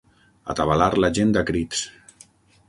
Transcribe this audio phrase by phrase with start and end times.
[0.53, 1.85] Atabalar la gent a crits.